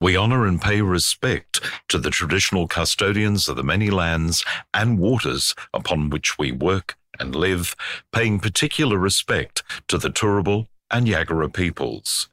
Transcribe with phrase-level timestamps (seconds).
[0.00, 5.54] We honour and pay respect to the traditional custodians of the many lands and waters
[5.72, 7.74] upon which we work and live,
[8.12, 12.28] paying particular respect to the Turrbal and Yagara peoples.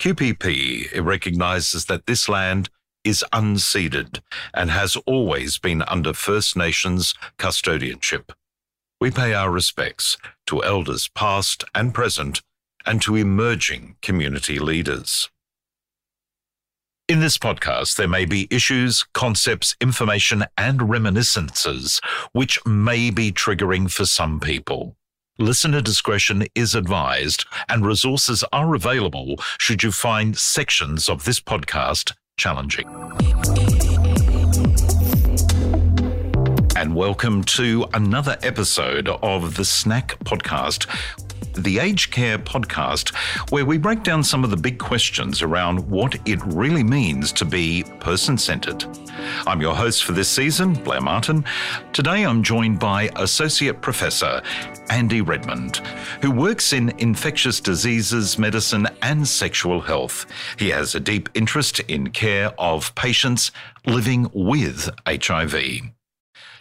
[0.00, 2.70] QPP recognises that this land
[3.04, 4.20] is unceded
[4.52, 8.32] and has always been under First Nations custodianship.
[9.00, 12.42] We pay our respects to elders past and present
[12.84, 15.30] and to emerging community leaders.
[17.08, 22.00] In this podcast, there may be issues, concepts, information, and reminiscences
[22.32, 24.96] which may be triggering for some people.
[25.38, 32.12] Listener discretion is advised, and resources are available should you find sections of this podcast
[32.36, 32.88] challenging.
[36.96, 40.86] Welcome to another episode of the SNAC Podcast,
[41.52, 43.14] the Aged Care podcast,
[43.50, 47.44] where we break down some of the big questions around what it really means to
[47.44, 48.86] be person centered.
[49.46, 51.44] I'm your host for this season, Blair Martin.
[51.92, 54.40] Today I'm joined by Associate Professor
[54.88, 55.82] Andy Redmond,
[56.22, 60.24] who works in infectious diseases, medicine, and sexual health.
[60.58, 63.50] He has a deep interest in care of patients
[63.84, 65.92] living with HIV.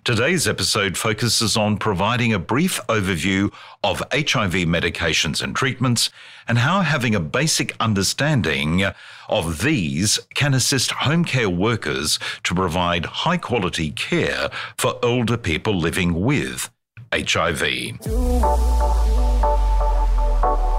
[0.05, 3.51] Today's episode focuses on providing a brief overview
[3.83, 6.11] of HIV medications and treatments
[6.47, 8.85] and how having a basic understanding
[9.29, 15.75] of these can assist home care workers to provide high quality care for older people
[15.75, 16.69] living with
[17.11, 17.97] HIV.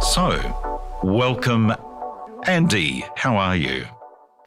[0.03, 1.75] So, welcome,
[2.47, 3.05] Andy.
[3.17, 3.89] How are you?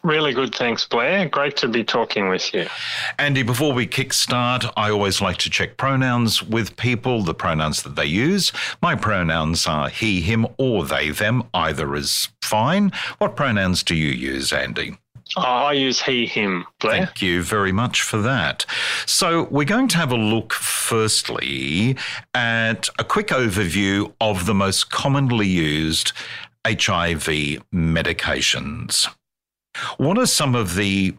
[0.03, 1.27] Really good, thanks, Blair.
[1.27, 2.67] Great to be talking with you.
[3.17, 7.83] Andy, before we kick start, I always like to check pronouns with people, the pronouns
[7.83, 8.53] that they use.
[8.81, 11.43] My pronouns are he, him, or they, them.
[11.53, 12.91] Either is fine.
[13.17, 14.97] What pronouns do you use, Andy?
[15.35, 17.05] Oh, I use he, him, Blair.
[17.05, 18.65] Thank you very much for that.
[19.05, 21.97] So, we're going to have a look firstly
[22.33, 26.13] at a quick overview of the most commonly used
[26.65, 29.07] HIV medications.
[29.97, 31.15] What are some of the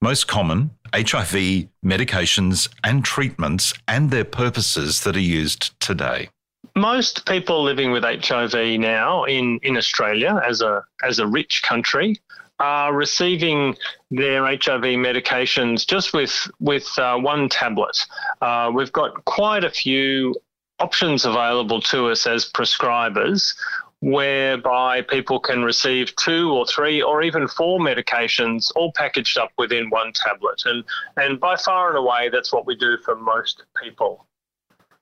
[0.00, 6.28] most common HIV medications and treatments and their purposes that are used today?
[6.74, 12.16] Most people living with HIV now in, in Australia as a as a rich country
[12.58, 13.76] are receiving
[14.10, 17.98] their HIV medications just with with uh, one tablet.
[18.40, 20.34] Uh, we've got quite a few
[20.78, 23.54] options available to us as prescribers
[24.02, 29.88] whereby people can receive two or three or even four medications all packaged up within
[29.90, 30.60] one tablet.
[30.64, 30.82] And,
[31.16, 34.26] and by far and away, that's what we do for most people.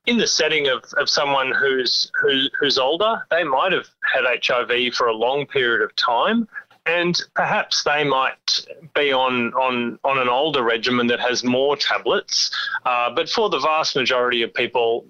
[0.05, 4.93] In the setting of, of someone who's, who, who's older, they might have had HIV
[4.93, 6.47] for a long period of time.
[6.84, 12.50] And perhaps they might be on, on, on an older regimen that has more tablets.
[12.84, 15.06] Uh, but for the vast majority of people,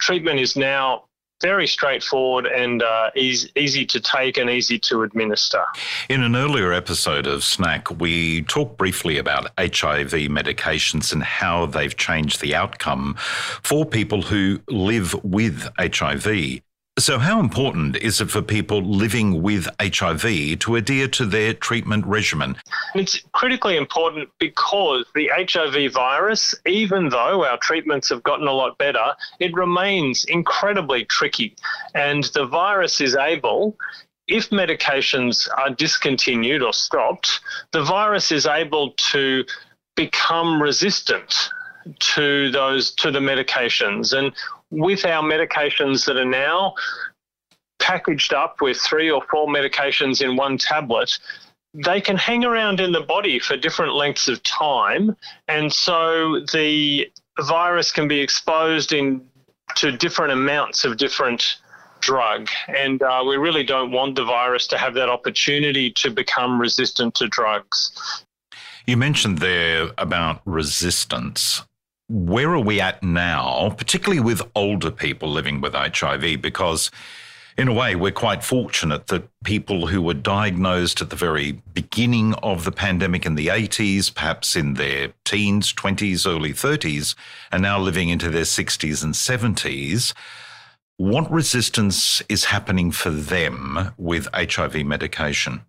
[0.00, 1.04] treatment is now
[1.42, 5.62] very straightforward and uh, easy, easy to take and easy to administer.
[6.08, 11.96] In an earlier episode of SNAC, we talked briefly about HIV medications and how they've
[11.96, 16.62] changed the outcome for people who live with HIV.
[16.98, 22.06] So, how important is it for people living with HIV to adhere to their treatment
[22.06, 22.56] regimen?
[22.94, 28.76] It's critically important because the HIV virus, even though our treatments have gotten a lot
[28.76, 31.56] better, it remains incredibly tricky.
[31.94, 33.74] And the virus is able,
[34.28, 37.40] if medications are discontinued or stopped,
[37.72, 39.44] the virus is able to
[39.96, 41.48] become resistant
[41.98, 44.32] to those to the medications and
[44.72, 46.74] with our medications that are now
[47.78, 51.18] packaged up with three or four medications in one tablet,
[51.74, 55.14] they can hang around in the body for different lengths of time.
[55.46, 57.10] And so the
[57.40, 59.22] virus can be exposed in
[59.76, 61.58] to different amounts of different
[62.00, 62.48] drug.
[62.68, 67.14] And uh, we really don't want the virus to have that opportunity to become resistant
[67.16, 68.24] to drugs.
[68.86, 71.62] You mentioned there about resistance
[72.12, 76.42] where are we at now, particularly with older people living with HIV?
[76.42, 76.90] Because
[77.56, 82.34] in a way, we're quite fortunate that people who were diagnosed at the very beginning
[82.34, 87.14] of the pandemic in the 80s, perhaps in their teens, 20s, early 30s,
[87.50, 90.12] are now living into their 60s and 70s.
[90.98, 95.62] What resistance is happening for them with HIV medication?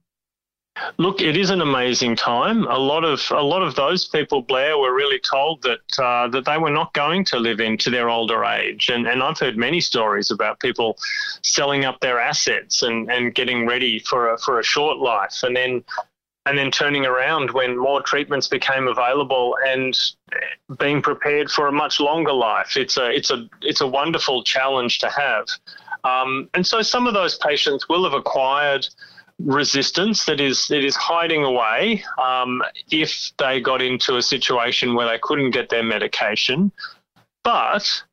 [0.98, 2.66] Look, it is an amazing time.
[2.68, 6.46] A lot of a lot of those people, Blair, were really told that uh, that
[6.46, 9.82] they were not going to live into their older age, and and I've heard many
[9.82, 10.98] stories about people
[11.42, 15.56] selling up their assets and, and getting ready for a for a short life, and
[15.56, 15.84] then
[16.46, 19.98] and then turning around when more treatments became available and
[20.78, 22.76] being prepared for a much longer life.
[22.76, 25.48] It's a it's a it's a wonderful challenge to have.
[26.04, 28.88] Um, and so some of those patients will have acquired
[29.40, 35.08] resistance that is that is hiding away um, if they got into a situation where
[35.08, 36.72] they couldn't get their medication.
[37.44, 38.04] But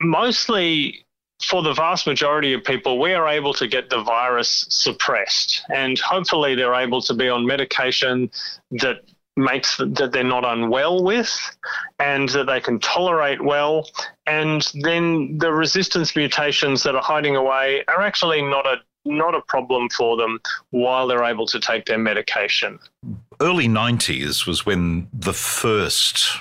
[0.00, 1.06] mostly
[1.42, 5.98] for the vast majority of people, we are able to get the virus suppressed, and
[5.98, 8.30] hopefully they're able to be on medication
[8.72, 9.02] that
[9.36, 11.56] makes that they're not unwell with
[11.98, 13.88] and that they can tolerate well
[14.26, 19.40] and then the resistance mutations that are hiding away are actually not a not a
[19.42, 20.40] problem for them
[20.70, 22.78] while they're able to take their medication.
[23.40, 26.38] Early 90s was when the first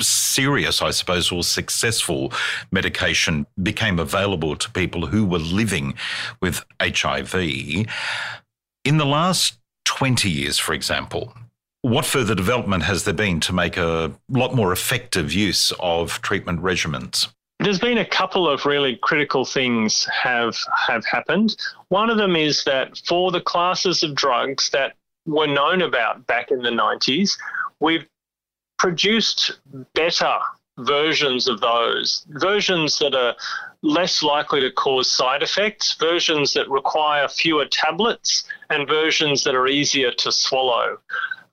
[0.00, 2.32] serious, I suppose, or successful
[2.70, 5.94] medication became available to people who were living
[6.40, 7.34] with HIV.
[8.84, 11.32] In the last 20 years, for example,
[11.82, 16.60] what further development has there been to make a lot more effective use of treatment
[16.60, 17.28] regimens?
[17.66, 21.56] There's been a couple of really critical things have have happened.
[21.88, 24.94] One of them is that for the classes of drugs that
[25.26, 27.36] were known about back in the 90s,
[27.80, 28.06] we've
[28.78, 29.58] produced
[29.94, 30.38] better
[30.78, 33.34] versions of those, versions that are
[33.82, 39.66] less likely to cause side effects, versions that require fewer tablets, and versions that are
[39.66, 40.98] easier to swallow.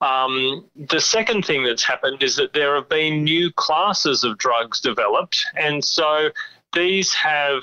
[0.04, 4.78] Um, the second thing that's happened is that there have been new classes of drugs
[4.80, 6.28] developed, and so
[6.74, 7.62] these have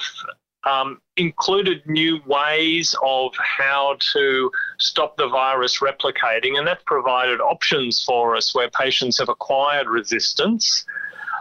[0.63, 8.03] um, included new ways of how to stop the virus replicating, and that's provided options
[8.03, 10.83] for us where patients have acquired resistance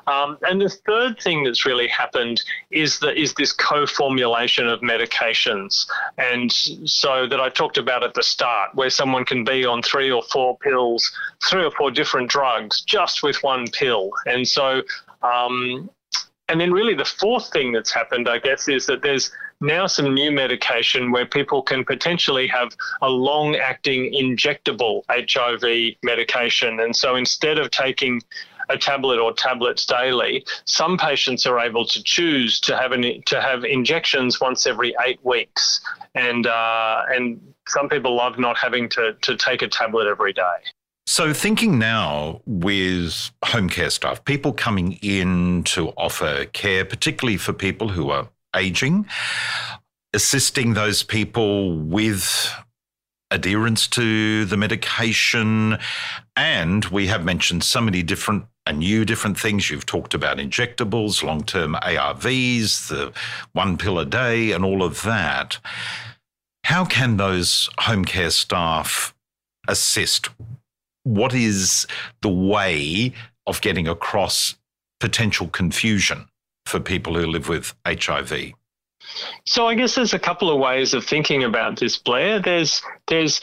[0.07, 5.87] um, and the third thing that's really happened is that is this co-formulation of medications,
[6.19, 10.11] and so that I talked about at the start, where someone can be on three
[10.11, 11.11] or four pills,
[11.49, 14.83] three or four different drugs, just with one pill, and so.
[15.23, 15.91] Um,
[16.49, 20.15] and then, really, the fourth thing that's happened, I guess, is that there's now some
[20.15, 26.81] new medication where people can potentially have a long acting injectable HIV medication.
[26.81, 28.21] And so instead of taking
[28.71, 30.45] a tablet or tablets daily.
[30.65, 35.19] Some patients are able to choose to have an, to have injections once every eight
[35.25, 35.81] weeks,
[36.15, 40.43] and uh, and some people love not having to to take a tablet every day.
[41.07, 47.53] So, thinking now with home care staff, people coming in to offer care, particularly for
[47.53, 49.07] people who are aging,
[50.13, 52.53] assisting those people with
[53.31, 55.79] adherence to the medication.
[56.37, 59.71] And we have mentioned so many different and new different things.
[59.71, 63.13] You've talked about injectables, long term ARVs, the
[63.53, 65.59] one pill a day, and all of that.
[66.65, 69.15] How can those home care staff
[69.67, 70.29] assist?
[71.05, 71.87] What is
[72.21, 73.13] the way
[73.47, 74.57] of getting across
[75.01, 76.29] potential confusion
[76.67, 78.53] for people who live with HIV?
[79.45, 82.41] So I guess there's a couple of ways of thinking about this, Blair.
[82.41, 83.41] There's there's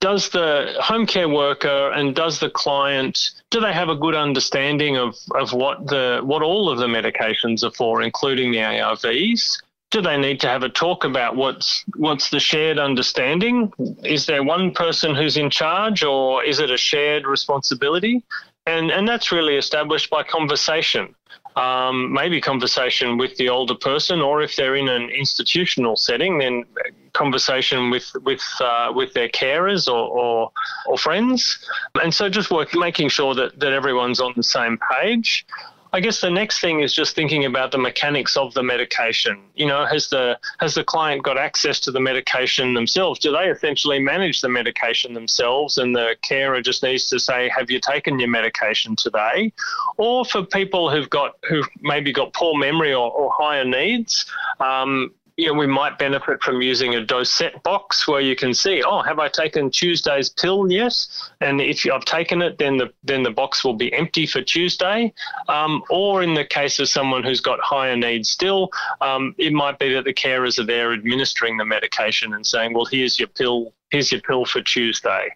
[0.00, 3.18] does the home care worker and does the client
[3.50, 7.62] do they have a good understanding of, of what the what all of the medications
[7.64, 9.62] are for, including the ARVs?
[9.90, 13.72] Do they need to have a talk about what's what's the shared understanding?
[14.04, 18.24] Is there one person who's in charge, or is it a shared responsibility?
[18.66, 21.14] And and that's really established by conversation
[21.56, 26.64] um, maybe conversation with the older person, or if they're in an institutional setting, then
[27.12, 30.52] conversation with with uh, with their carers or, or,
[30.86, 31.58] or friends,
[32.02, 35.46] and so just work making sure that that everyone's on the same page.
[35.94, 39.42] I guess the next thing is just thinking about the mechanics of the medication.
[39.54, 43.18] You know, has the has the client got access to the medication themselves?
[43.20, 47.70] Do they essentially manage the medication themselves, and the carer just needs to say, "Have
[47.70, 49.52] you taken your medication today?"
[49.98, 54.24] Or for people who've got who've maybe got poor memory or, or higher needs,
[54.60, 58.80] um, you know, we might benefit from using a dosette box where you can see,
[58.82, 60.70] oh, have I taken Tuesday's pill?
[60.70, 64.40] Yes, and if I've taken it, then the then the box will be empty for
[64.40, 65.12] Tuesday.
[65.48, 68.70] Um, or in the case of someone who's got higher needs still,
[69.00, 72.84] um, it might be that the carers are there administering the medication and saying, well,
[72.84, 73.72] here's your pill.
[73.90, 75.28] Here's your pill for Tuesday.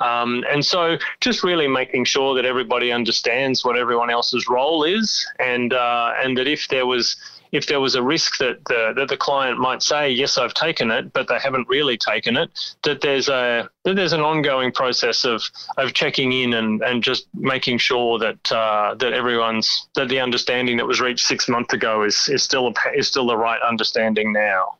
[0.00, 5.26] Um, and so just really making sure that everybody understands what everyone else's role is
[5.38, 7.16] and, uh, and that if there was
[7.52, 10.90] if there was a risk that the, that the client might say, yes, I've taken
[10.90, 12.50] it, but they haven't really taken it,
[12.84, 15.42] that there's a that there's an ongoing process of
[15.76, 20.76] of checking in and, and just making sure that uh, that everyone's that the understanding
[20.76, 24.32] that was reached six months ago is is still a, is still the right understanding
[24.32, 24.76] now.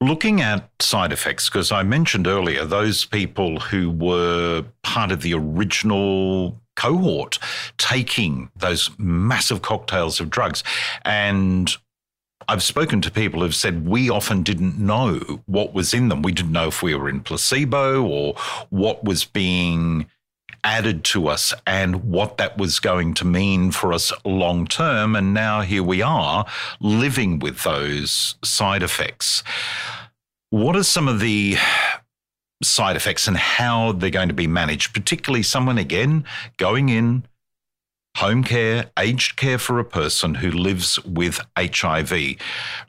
[0.00, 5.34] Looking at side effects, because I mentioned earlier those people who were part of the
[5.34, 7.38] original cohort
[7.78, 10.64] taking those massive cocktails of drugs.
[11.04, 11.74] And
[12.48, 16.22] I've spoken to people who've said we often didn't know what was in them.
[16.22, 18.34] We didn't know if we were in placebo or
[18.70, 20.06] what was being
[20.62, 25.14] added to us and what that was going to mean for us long term.
[25.14, 26.46] And now here we are
[26.80, 29.42] living with those side effects.
[30.50, 31.56] What are some of the
[32.62, 36.24] side effects and how they're going to be managed, particularly someone again
[36.56, 37.24] going in
[38.16, 42.36] home care, aged care for a person who lives with HIV,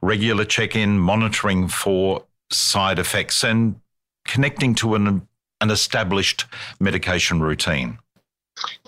[0.02, 3.80] regular check in, monitoring for side effects, and
[4.26, 5.28] connecting to an,
[5.62, 6.46] an established
[6.80, 7.98] medication routine?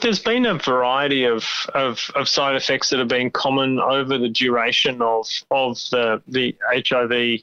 [0.01, 4.29] There's been a variety of, of, of, side effects that have been common over the
[4.29, 7.41] duration of, of the, the HIV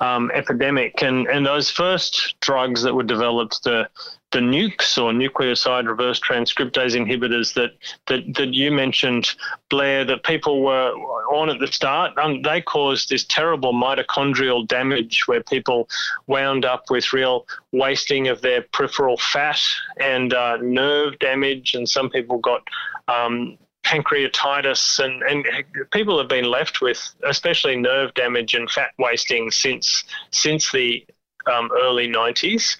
[0.00, 1.02] um, epidemic.
[1.02, 3.88] And, and those first drugs that were developed, the
[4.32, 7.70] the nukes or nucleoside reverse transcriptase inhibitors that,
[8.06, 9.34] that, that you mentioned,
[9.70, 10.90] Blair, that people were
[11.32, 15.88] on at the start, um, they caused this terrible mitochondrial damage where people
[16.26, 19.60] wound up with real wasting of their peripheral fat
[20.00, 22.62] and uh, nerve damage, and some people got
[23.06, 25.46] um, pancreatitis, and, and
[25.92, 30.02] people have been left with especially nerve damage and fat wasting since
[30.32, 31.06] since the
[31.46, 32.76] um, early 90s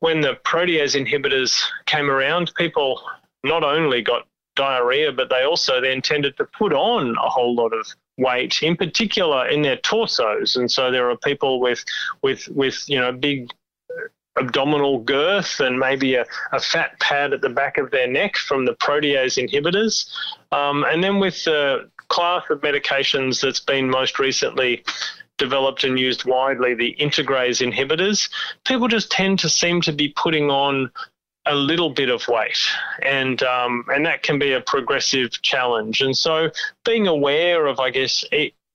[0.00, 3.02] when the protease inhibitors came around, people
[3.44, 7.72] not only got diarrhea, but they also then tended to put on a whole lot
[7.72, 7.86] of
[8.18, 10.56] weight, in particular in their torsos.
[10.56, 11.84] And so there are people with
[12.22, 13.50] with with you know big
[14.36, 18.64] abdominal girth and maybe a, a fat pad at the back of their neck from
[18.64, 20.08] the protease inhibitors.
[20.52, 24.84] Um, and then with the class of medications that's been most recently
[25.38, 28.28] developed and used widely, the integrase inhibitors,
[28.66, 30.90] people just tend to seem to be putting on
[31.46, 32.58] a little bit of weight,
[33.02, 36.02] and um, and that can be a progressive challenge.
[36.02, 36.50] And so,
[36.84, 38.24] being aware of, I guess,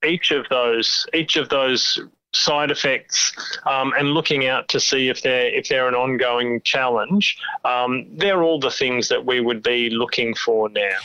[0.04, 2.00] each of those each of those
[2.36, 7.38] side effects um, and looking out to see if they're if they're an ongoing challenge,
[7.64, 10.98] um, they're all the things that we would be looking for now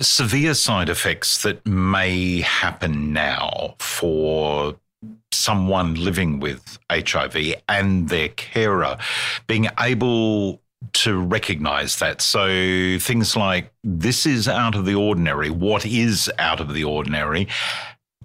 [0.00, 4.76] severe side effects that may happen now for
[5.32, 8.98] someone living with HIV and their carer
[9.46, 10.60] being able
[10.92, 12.20] to recognize that.
[12.20, 17.48] So things like this is out of the ordinary, what is out of the ordinary,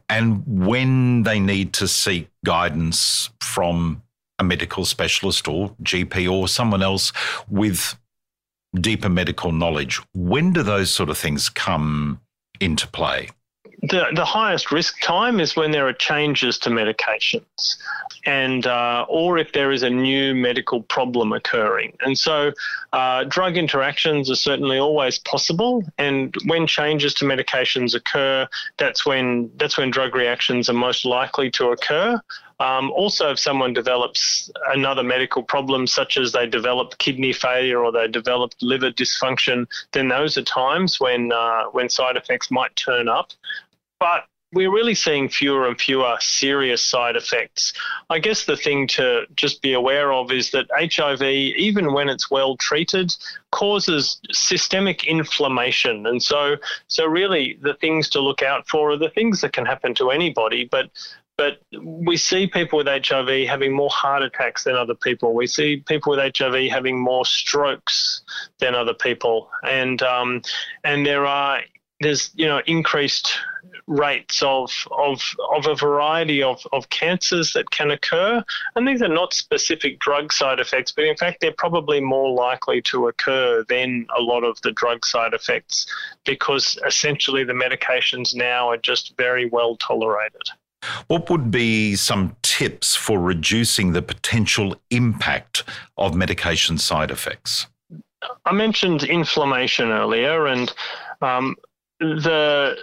[0.10, 4.03] and when they need to seek guidance from
[4.39, 7.12] a medical specialist or GP or someone else
[7.50, 7.98] with
[8.82, 10.01] deeper medical knowledge.
[10.13, 12.22] When do those sort of things come
[12.60, 13.29] into play?
[13.82, 17.75] The, the highest risk time is when there are changes to medications
[18.25, 21.96] and uh, or if there is a new medical problem occurring.
[22.01, 22.51] And so
[22.94, 25.84] uh, drug interactions are certainly always possible.
[25.98, 31.51] And when changes to medications occur, that's when that's when drug reactions are most likely
[31.51, 32.20] to occur.
[32.59, 37.91] Um, also, if someone develops another medical problem, such as they develop kidney failure or
[37.91, 43.09] they develop liver dysfunction, then those are times when uh, when side effects might turn
[43.09, 43.31] up.
[44.00, 47.74] But we're really seeing fewer and fewer serious side effects.
[48.09, 52.31] I guess the thing to just be aware of is that HIV, even when it's
[52.31, 53.13] well treated,
[53.51, 56.07] causes systemic inflammation.
[56.07, 56.55] And so,
[56.88, 60.09] so really, the things to look out for are the things that can happen to
[60.09, 60.89] anybody, but
[61.37, 65.33] but we see people with HIV having more heart attacks than other people.
[65.33, 68.23] We see people with HIV having more strokes
[68.59, 70.41] than other people, and um,
[70.83, 71.61] and there are
[71.99, 73.37] there's you know increased
[73.87, 75.21] rates of of
[75.53, 78.43] of a variety of, of cancers that can occur.
[78.75, 82.81] And these are not specific drug side effects but in fact they're probably more likely
[82.83, 85.85] to occur than a lot of the drug side effects
[86.25, 90.49] because essentially the medications now are just very well tolerated
[91.08, 95.63] what would be some tips for reducing the potential impact
[95.98, 97.67] of medication side effects?
[98.46, 100.74] I mentioned inflammation earlier, and
[101.22, 101.55] um,
[102.00, 102.77] the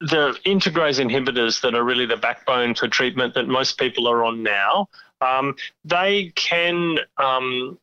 [0.00, 4.42] the integrase inhibitors that are really the backbone for treatment that most people are on
[4.42, 4.88] now,
[5.22, 7.78] um, they can um,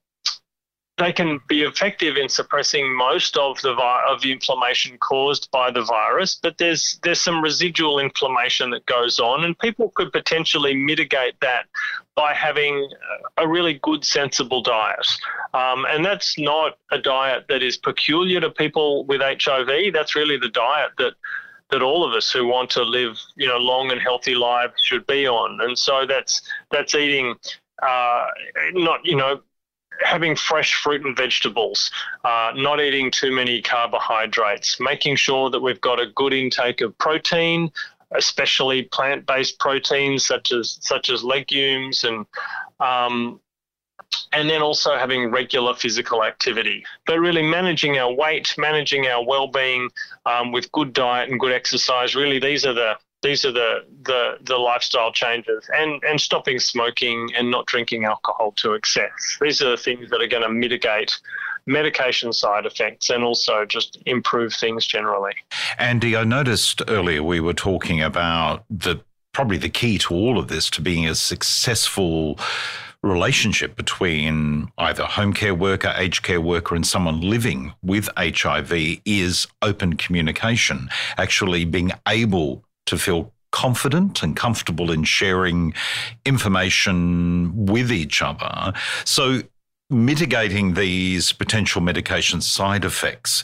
[0.97, 5.71] they can be effective in suppressing most of the vi- of the inflammation caused by
[5.71, 10.75] the virus, but there's there's some residual inflammation that goes on, and people could potentially
[10.75, 11.65] mitigate that
[12.15, 12.87] by having
[13.37, 15.07] a really good, sensible diet.
[15.55, 19.93] Um, and that's not a diet that is peculiar to people with HIV.
[19.93, 21.13] That's really the diet that
[21.71, 25.07] that all of us who want to live, you know, long and healthy lives should
[25.07, 25.59] be on.
[25.61, 27.33] And so that's that's eating
[27.81, 28.27] uh,
[28.73, 29.41] not, you know,
[30.01, 31.91] having fresh fruit and vegetables,
[32.23, 36.97] uh, not eating too many carbohydrates, making sure that we've got a good intake of
[36.97, 37.71] protein,
[38.15, 42.25] especially plant-based proteins such as such as legumes and
[42.79, 43.39] um,
[44.31, 46.83] and then also having regular physical activity.
[47.05, 49.89] But really managing our weight, managing our well-being
[50.25, 52.15] um, with good diet and good exercise.
[52.15, 57.29] Really, these are the these are the, the the lifestyle changes and and stopping smoking
[57.35, 59.37] and not drinking alcohol to excess.
[59.41, 61.19] These are the things that are going to mitigate
[61.65, 65.33] medication side effects and also just improve things generally.
[65.77, 69.01] Andy, I noticed earlier we were talking about the
[69.31, 72.37] probably the key to all of this to being a successful
[73.01, 79.47] relationship between either home care worker, aged care worker, and someone living with HIV is
[79.61, 85.73] open communication, actually being able to feel confident and comfortable in sharing
[86.25, 88.73] information with each other.
[89.05, 89.43] So,
[89.89, 93.43] mitigating these potential medication side effects.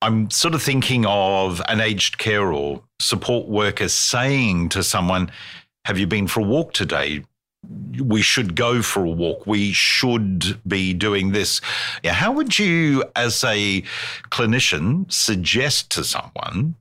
[0.00, 5.30] I'm sort of thinking of an aged care or support worker saying to someone,
[5.84, 7.22] Have you been for a walk today?
[8.00, 9.46] we should go for a walk.
[9.46, 11.60] We should be doing this.
[12.04, 13.82] How would you, as a
[14.30, 16.74] clinician, suggest to someone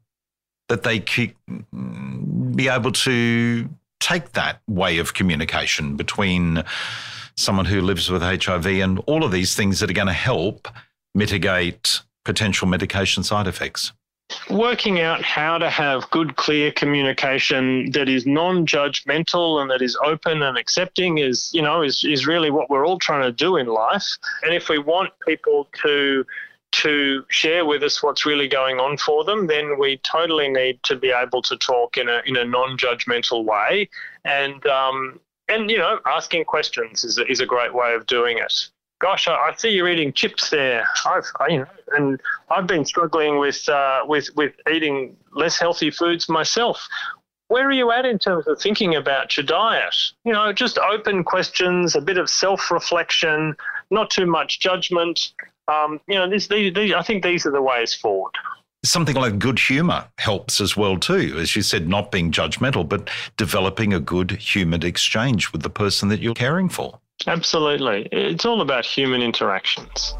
[0.72, 6.64] that they could mm, be able to take that way of communication between
[7.36, 10.70] someone who lives with HIV and all of these things that are going to help
[11.14, 13.92] mitigate potential medication side effects?
[14.50, 20.42] working out how to have good, clear communication that is non-judgmental and that is open
[20.42, 23.68] and accepting is, you know, is, is really what we're all trying to do in
[23.68, 24.08] life.
[24.44, 26.26] And if we want people to
[26.72, 30.96] to share with us what's really going on for them, then we totally need to
[30.96, 33.90] be able to talk in a in a non-judgmental way,
[34.26, 38.38] and um, and you know, asking questions is a, is a great way of doing
[38.38, 38.70] it
[39.02, 40.88] gosh, I, I, see you're eating chips there.
[41.06, 41.66] I've, I, you know,
[41.98, 46.88] and I've been struggling with uh, with with eating less healthy foods myself.
[47.48, 49.94] Where are you at in terms of thinking about your diet?
[50.24, 53.58] You know, just open questions, a bit of self-reflection,
[53.90, 55.34] not too much judgment.
[55.72, 58.34] Um, you know, this, these, these, I think these are the ways forward.
[58.84, 63.10] Something like good humor helps as well too, as you said, not being judgmental, but
[63.38, 67.00] developing a good humoured exchange with the person that you're caring for.
[67.28, 68.08] Absolutely.
[68.12, 70.16] It's all about human interactions.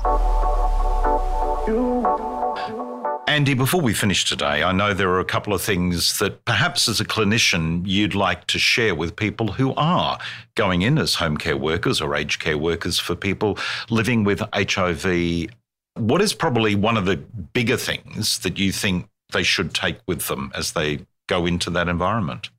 [3.28, 6.88] Andy, before we finish today, I know there are a couple of things that perhaps
[6.88, 10.20] as a clinician you'd like to share with people who are
[10.56, 13.58] going in as home care workers or aged care workers for people
[13.90, 15.50] living with HIV.
[15.96, 20.28] What is probably one of the bigger things that you think they should take with
[20.28, 22.50] them as they go into that environment?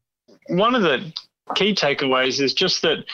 [0.48, 1.12] One of the
[1.54, 3.04] key takeaways is just that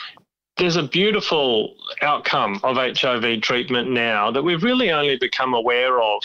[0.57, 6.21] there's a beautiful outcome of HIV treatment now that we've really only become aware of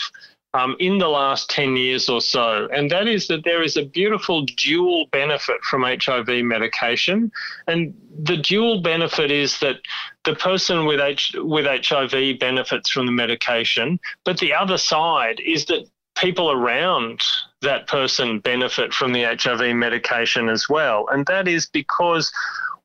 [0.55, 3.83] um, in the last 10 years or so, and that is that there is a
[3.83, 7.29] beautiful dual benefit from HIV medication.
[7.67, 9.81] And the dual benefit is that
[10.23, 15.65] the person with, H- with HIV benefits from the medication, but the other side is
[15.65, 17.21] that people around
[17.61, 21.05] that person benefit from the HIV medication as well.
[21.11, 22.31] And that is because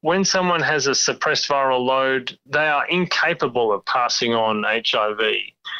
[0.02, 5.20] when someone has a suppressed viral load, they are incapable of passing on HIV.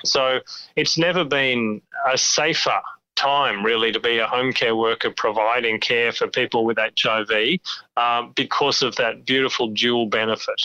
[0.04, 0.40] So
[0.76, 1.80] it's never been
[2.11, 2.80] a safer
[3.16, 7.59] time really to be a home care worker providing care for people with HIV
[7.96, 10.61] um, because of that beautiful dual benefit.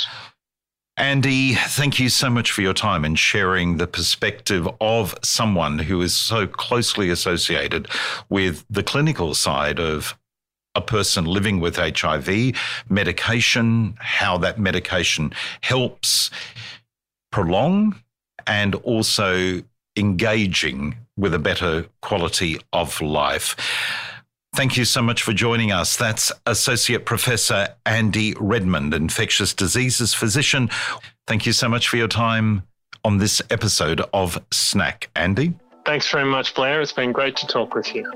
[0.98, 6.02] Andy, thank you so much for your time and sharing the perspective of someone who
[6.02, 7.90] is so closely associated
[8.30, 10.18] with the clinical side of
[10.76, 12.54] a person living with HIV,
[12.90, 16.30] medication, how that medication helps
[17.32, 17.96] prolong
[18.48, 19.62] and also
[19.98, 23.56] engaging with a better quality of life.
[24.56, 25.98] Thank you so much for joining us.
[25.98, 30.70] That's Associate Professor Andy Redmond, infectious diseases physician.
[31.28, 32.64] Thank you so much for your time
[33.04, 35.08] on this episode of SNAC.
[35.16, 35.54] Andy?
[35.86, 36.82] Thanks very much, Blair.
[36.82, 38.10] It's been great to talk with you.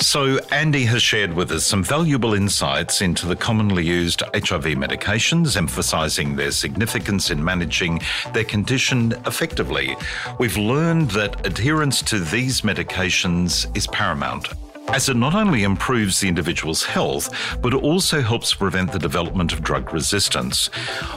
[0.00, 5.56] So, Andy has shared with us some valuable insights into the commonly used HIV medications,
[5.56, 8.00] emphasizing their significance in managing
[8.32, 9.96] their condition effectively.
[10.38, 14.48] We've learned that adherence to these medications is paramount
[14.92, 19.62] as it not only improves the individual's health, but also helps prevent the development of
[19.62, 20.70] drug resistance.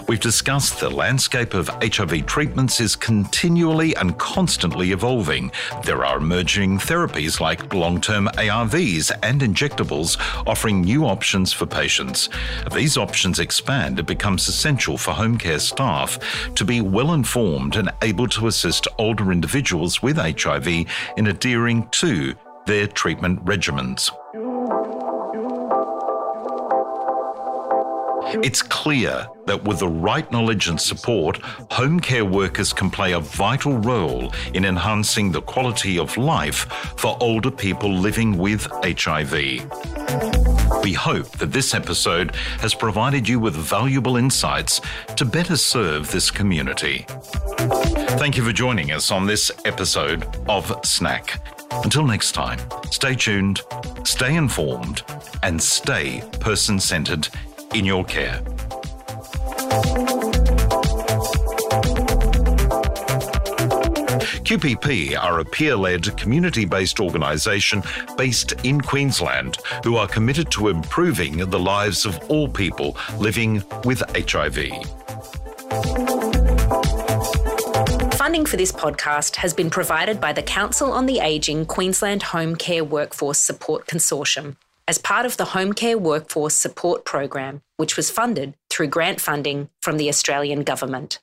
[0.08, 5.52] We've discussed the landscape of HIV treatments is continually and constantly evolving.
[5.84, 12.30] There are emerging therapies like long term ARVs and injectables offering new options for patients.
[12.74, 16.20] These options expand, it becomes essential for home care staff
[16.56, 20.68] to be well informed and able to assist older individuals with HIV
[21.18, 24.10] in adhering to their treatment regimens.
[28.44, 31.38] It's clear that with the right knowledge and support,
[31.70, 36.66] home care workers can play a vital role in enhancing the quality of life
[36.98, 39.34] for older people living with HIV.
[40.84, 44.80] We hope that this episode has provided you with valuable insights
[45.18, 47.06] to better serve this community.
[48.18, 51.61] Thank you for joining us on this episode of SNAC.
[51.84, 52.60] Until next time,
[52.92, 53.62] stay tuned,
[54.04, 55.04] stay informed,
[55.44, 57.28] and stay person centered
[57.74, 58.42] in your care.
[64.52, 67.82] QPP are a peer led, community based organisation
[68.18, 74.04] based in Queensland who are committed to improving the lives of all people living with
[74.30, 75.01] HIV.
[78.32, 82.56] Funding for this podcast has been provided by the Council on the Ageing Queensland Home
[82.56, 84.56] Care Workforce Support Consortium
[84.88, 89.68] as part of the Home Care Workforce Support Program, which was funded through grant funding
[89.82, 91.20] from the Australian Government.